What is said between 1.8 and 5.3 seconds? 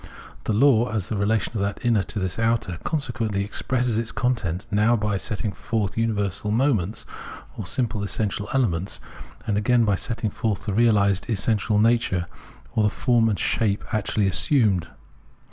inner to this outer, consequently expresses its content, now by